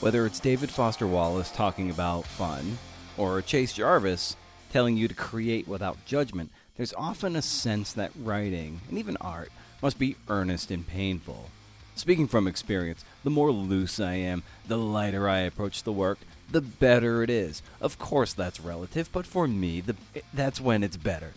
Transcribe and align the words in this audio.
Whether 0.00 0.24
it's 0.24 0.40
David 0.40 0.70
Foster 0.70 1.06
Wallace 1.06 1.50
talking 1.50 1.90
about 1.90 2.24
fun, 2.24 2.78
or 3.18 3.42
Chase 3.42 3.74
Jarvis 3.74 4.34
telling 4.72 4.96
you 4.96 5.06
to 5.08 5.14
create 5.14 5.68
without 5.68 6.02
judgment, 6.06 6.50
there's 6.78 6.94
often 6.94 7.36
a 7.36 7.42
sense 7.42 7.92
that 7.92 8.10
writing, 8.18 8.80
and 8.88 8.98
even 8.98 9.18
art, 9.18 9.52
must 9.82 9.98
be 9.98 10.16
earnest 10.28 10.70
and 10.70 10.86
painful. 10.86 11.50
Speaking 11.96 12.28
from 12.28 12.48
experience, 12.48 13.04
the 13.24 13.28
more 13.28 13.52
loose 13.52 14.00
I 14.00 14.14
am, 14.14 14.42
the 14.66 14.78
lighter 14.78 15.28
I 15.28 15.40
approach 15.40 15.82
the 15.82 15.92
work, 15.92 16.18
the 16.50 16.62
better 16.62 17.22
it 17.22 17.28
is. 17.28 17.60
Of 17.78 17.98
course, 17.98 18.32
that's 18.32 18.58
relative, 18.58 19.12
but 19.12 19.26
for 19.26 19.46
me, 19.46 19.82
the, 19.82 19.96
that's 20.32 20.62
when 20.62 20.82
it's 20.82 20.96
better. 20.96 21.34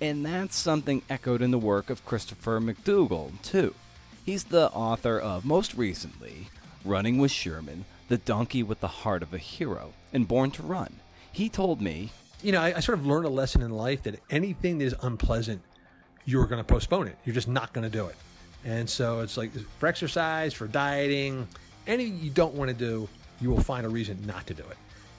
And 0.00 0.24
that's 0.24 0.56
something 0.56 1.02
echoed 1.10 1.42
in 1.42 1.50
the 1.50 1.58
work 1.58 1.90
of 1.90 2.06
Christopher 2.06 2.58
McDougall, 2.58 3.32
too. 3.42 3.74
He's 4.24 4.44
the 4.44 4.70
author 4.70 5.18
of, 5.18 5.44
most 5.44 5.74
recently, 5.74 6.46
Running 6.84 7.18
with 7.18 7.32
Sherman, 7.32 7.84
The 8.08 8.18
Donkey 8.18 8.62
with 8.62 8.80
the 8.80 8.88
Heart 8.88 9.22
of 9.22 9.32
a 9.34 9.38
Hero, 9.38 9.92
and 10.12 10.26
Born 10.26 10.50
to 10.52 10.62
Run. 10.62 10.94
He 11.32 11.48
told 11.48 11.80
me, 11.80 12.10
You 12.42 12.52
know, 12.52 12.60
I, 12.60 12.74
I 12.76 12.80
sort 12.80 12.98
of 12.98 13.06
learned 13.06 13.26
a 13.26 13.30
lesson 13.30 13.62
in 13.62 13.70
life 13.70 14.02
that 14.04 14.20
anything 14.30 14.78
that 14.78 14.84
is 14.86 14.94
unpleasant, 15.02 15.62
you're 16.24 16.46
going 16.46 16.62
to 16.62 16.64
postpone 16.64 17.08
it. 17.08 17.16
You're 17.24 17.34
just 17.34 17.48
not 17.48 17.72
going 17.72 17.84
to 17.84 17.90
do 17.90 18.06
it. 18.06 18.16
And 18.64 18.88
so 18.88 19.20
it's 19.20 19.36
like 19.36 19.52
for 19.78 19.86
exercise, 19.86 20.52
for 20.52 20.66
dieting, 20.66 21.46
anything 21.86 22.18
you 22.20 22.30
don't 22.30 22.54
want 22.54 22.68
to 22.70 22.76
do, 22.76 23.08
you 23.40 23.50
will 23.50 23.62
find 23.62 23.86
a 23.86 23.88
reason 23.88 24.18
not 24.26 24.46
to 24.48 24.54
do 24.54 24.62
it. 24.62 24.76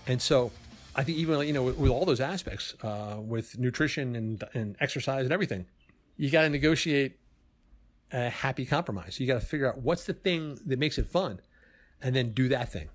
And 0.07 0.21
so 0.21 0.51
I 0.95 1.03
think 1.03 1.17
even 1.17 1.47
you 1.47 1.53
know 1.53 1.63
with, 1.63 1.77
with 1.77 1.91
all 1.91 2.05
those 2.05 2.19
aspects, 2.19 2.75
uh, 2.83 3.17
with 3.19 3.57
nutrition 3.57 4.15
and 4.15 4.43
and 4.53 4.75
exercise 4.79 5.23
and 5.23 5.31
everything, 5.31 5.65
you 6.17 6.29
got 6.29 6.41
to 6.41 6.49
negotiate 6.49 7.17
a 8.11 8.29
happy 8.29 8.65
compromise. 8.65 9.19
You 9.19 9.27
got 9.27 9.39
to 9.39 9.45
figure 9.45 9.67
out 9.67 9.79
what's 9.79 10.05
the 10.05 10.13
thing 10.13 10.59
that 10.65 10.79
makes 10.79 10.97
it 10.97 11.07
fun, 11.07 11.39
and 12.01 12.15
then 12.15 12.31
do 12.31 12.47
that 12.49 12.71
thing. 12.71 12.89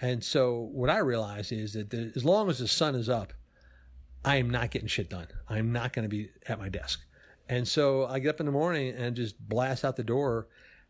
And 0.00 0.22
so 0.22 0.68
what 0.72 0.90
I 0.90 0.98
realize 0.98 1.52
is 1.52 1.72
that 1.74 1.90
the, 1.90 2.12
as 2.14 2.24
long 2.24 2.50
as 2.50 2.58
the 2.58 2.68
sun 2.68 2.94
is 2.94 3.08
up, 3.08 3.32
I 4.24 4.36
am 4.36 4.50
not 4.50 4.70
getting 4.70 4.88
shit 4.88 5.10
done. 5.10 5.28
I'm 5.48 5.72
not 5.72 5.92
going 5.92 6.04
to 6.04 6.08
be 6.08 6.30
at 6.46 6.58
my 6.58 6.68
desk. 6.68 7.04
And 7.48 7.68
so 7.68 8.06
I 8.06 8.18
get 8.18 8.30
up 8.30 8.40
in 8.40 8.46
the 8.46 8.52
morning 8.52 8.94
and 8.94 9.14
just 9.14 9.38
blast 9.38 9.84
out 9.84 9.96
the 9.96 10.04
door 10.04 10.48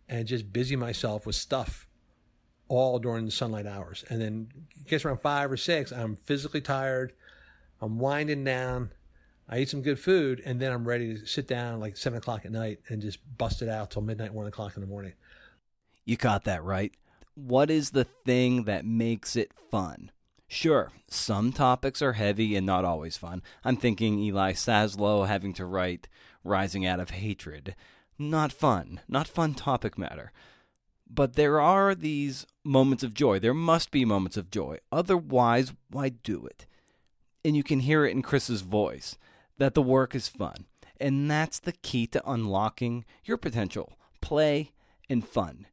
and 0.09 0.27
just 0.27 0.53
busy 0.53 0.77
myself 0.77 1.27
with 1.27 1.35
stuff 1.35 1.89
all 2.69 2.99
during 2.99 3.25
the 3.25 3.31
sunlight 3.31 3.67
hours. 3.67 4.05
And 4.09 4.21
then 4.21 4.49
gets 4.87 5.05
around 5.05 5.19
five 5.19 5.51
or 5.51 5.57
six, 5.57 5.93
I'm 5.93 6.17
physically 6.17 6.61
tired. 6.61 7.13
I'm 7.81 7.99
winding 7.99 8.45
down. 8.45 8.91
I 9.49 9.59
eat 9.59 9.69
some 9.69 9.83
good 9.83 9.99
food, 9.99 10.41
and 10.47 10.59
then 10.59 10.73
I'm 10.73 10.89
ready 10.89 11.19
to 11.19 11.27
sit 11.27 11.47
down 11.47 11.79
like 11.79 11.99
seven 11.99 12.17
o'clock 12.17 12.47
at 12.47 12.53
night 12.53 12.81
and 12.89 13.03
just 13.03 13.19
bust 13.37 13.61
it 13.61 13.69
out 13.69 13.91
till 13.91 14.01
midnight, 14.01 14.33
one 14.33 14.47
o'clock 14.47 14.75
in 14.75 14.81
the 14.81 14.87
morning. 14.87 15.13
You 16.07 16.17
got 16.17 16.45
that 16.45 16.65
right. 16.65 16.95
What 17.35 17.69
is 17.69 17.91
the 17.91 18.05
thing 18.05 18.65
that 18.65 18.85
makes 18.85 19.35
it 19.35 19.53
fun? 19.71 20.13
Sure, 20.47 20.93
some 21.09 21.53
topics 21.53 22.01
are 22.01 22.13
heavy 22.13 22.55
and 22.55 22.65
not 22.65 22.85
always 22.85 23.17
fun. 23.17 23.43
I'm 23.65 23.77
thinking 23.77 24.21
Eli 24.21 24.53
Saslow 24.53 25.27
having 25.27 25.53
to 25.55 25.67
write 25.67 26.07
Rising 26.45 26.87
Out 26.87 27.01
of 27.01 27.11
Hatred. 27.11 27.75
Not 28.19 28.53
fun, 28.53 29.01
not 29.09 29.27
fun 29.27 29.55
topic 29.55 29.99
matter. 29.99 30.31
But 31.11 31.35
there 31.35 31.61
are 31.61 31.95
these 31.95 32.47
moments 32.63 33.03
of 33.03 33.15
joy. 33.15 33.41
There 33.41 33.53
must 33.53 33.91
be 33.91 34.05
moments 34.05 34.37
of 34.37 34.51
joy. 34.51 34.79
Otherwise, 34.93 35.73
why 35.91 36.11
do 36.11 36.47
it? 36.47 36.67
And 37.45 37.57
you 37.57 37.65
can 37.65 37.81
hear 37.81 38.07
it 38.07 38.13
in 38.13 38.23
Chris's 38.23 38.61
voice 38.61 39.19
that 39.59 39.75
the 39.75 39.83
work 39.83 40.15
is 40.15 40.29
fun. 40.29 40.67
And 41.01 41.29
that's 41.29 41.59
the 41.59 41.73
key 41.73 42.07
to 42.09 42.31
unlocking 42.31 43.05
your 43.25 43.39
potential 43.39 43.99
play 44.21 44.71
and 45.11 45.27
fun. 45.27 45.67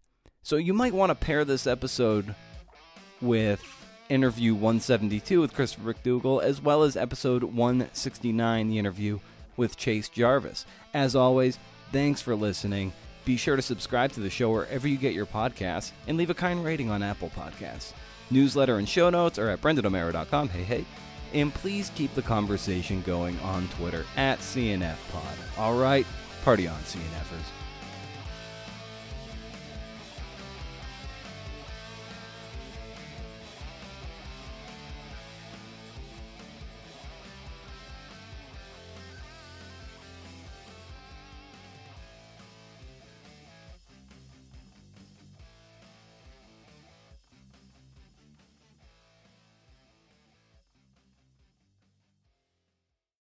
So 0.44 0.56
you 0.56 0.74
might 0.74 0.94
want 0.94 1.12
to 1.12 1.16
pair 1.16 1.46
this 1.46 1.68
episode 1.68 2.34
with 3.22 3.64
interview 4.10 4.54
172 4.54 5.40
with 5.40 5.54
Christopher 5.54 5.94
McDougall, 5.94 6.42
as 6.42 6.62
well 6.62 6.84
as 6.84 6.98
episode 6.98 7.44
169, 7.44 8.70
the 8.70 8.80
interview 8.80 9.20
with 9.56 9.78
Chase 9.78 10.10
Jarvis. 10.10 10.66
As 10.94 11.16
always, 11.16 11.60
thanks 11.92 12.22
for 12.22 12.36
listening. 12.36 12.92
Be 13.24 13.38
sure 13.38 13.56
to 13.56 13.62
subscribe 13.62 14.12
to 14.14 14.20
the 14.20 14.32
show 14.32 14.52
wherever 14.52 14.88
you 14.88 14.98
get 14.98 15.14
your 15.14 15.28
podcasts 15.28 15.92
and 16.08 16.18
leave 16.18 16.32
a 16.32 16.34
kind 16.34 16.66
rating 16.66 16.90
on 16.90 17.04
Apple 17.04 17.32
Podcasts. 17.36 17.94
Newsletter 18.32 18.80
and 18.80 18.90
show 18.90 19.10
notes 19.12 19.38
are 19.38 19.50
at 19.50 19.62
brendanomeara.com. 19.62 20.50
Hey, 20.50 20.64
hey. 20.64 20.86
And 21.34 21.54
please 21.54 21.92
keep 21.96 22.14
the 22.16 22.22
conversation 22.22 23.04
going 23.04 23.40
on 23.40 23.68
Twitter 23.70 24.06
at 24.18 24.40
CNFPod. 24.40 25.58
All 25.60 25.78
right, 25.78 26.06
party 26.44 26.68
on, 26.68 26.80
CNFers. 26.82 27.71